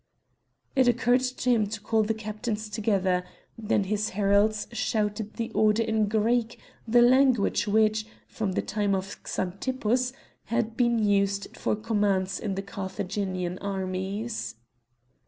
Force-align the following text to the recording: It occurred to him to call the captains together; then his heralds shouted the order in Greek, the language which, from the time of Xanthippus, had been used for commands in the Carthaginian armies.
It 0.75 0.87
occurred 0.87 1.19
to 1.21 1.49
him 1.51 1.67
to 1.67 1.79
call 1.79 2.01
the 2.01 2.15
captains 2.15 2.71
together; 2.71 3.23
then 3.55 3.83
his 3.83 4.09
heralds 4.17 4.67
shouted 4.71 5.35
the 5.35 5.51
order 5.51 5.83
in 5.83 6.07
Greek, 6.07 6.57
the 6.87 7.03
language 7.03 7.67
which, 7.67 8.07
from 8.27 8.53
the 8.53 8.63
time 8.63 8.95
of 8.95 9.17
Xanthippus, 9.27 10.11
had 10.45 10.75
been 10.75 10.97
used 10.97 11.55
for 11.55 11.75
commands 11.75 12.39
in 12.39 12.55
the 12.55 12.63
Carthaginian 12.63 13.59
armies. 13.59 14.55